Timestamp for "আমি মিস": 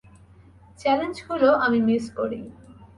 1.65-2.05